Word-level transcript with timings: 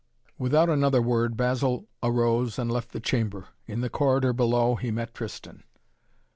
Without 0.39 0.67
another 0.67 0.99
word 0.99 1.37
Basil 1.37 1.85
arose 2.01 2.57
and 2.57 2.71
left 2.71 2.89
the 2.91 2.99
chamber. 2.99 3.49
In 3.67 3.81
the 3.81 3.87
corridor 3.91 4.33
below 4.33 4.73
he 4.73 4.89
met 4.89 5.13
Tristan. 5.13 5.61